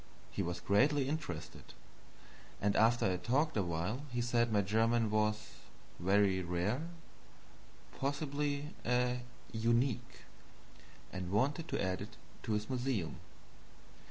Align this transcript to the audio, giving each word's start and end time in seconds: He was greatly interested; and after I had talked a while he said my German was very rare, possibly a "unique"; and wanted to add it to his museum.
He 0.31 0.41
was 0.41 0.59
greatly 0.59 1.07
interested; 1.07 1.75
and 2.59 2.75
after 2.75 3.05
I 3.05 3.09
had 3.09 3.23
talked 3.23 3.55
a 3.55 3.61
while 3.61 4.01
he 4.11 4.19
said 4.19 4.51
my 4.51 4.61
German 4.63 5.11
was 5.11 5.51
very 5.99 6.41
rare, 6.41 6.81
possibly 7.99 8.73
a 8.83 9.21
"unique"; 9.51 10.21
and 11.13 11.29
wanted 11.29 11.67
to 11.67 11.79
add 11.79 12.01
it 12.01 12.17
to 12.41 12.53
his 12.53 12.67
museum. 12.67 13.17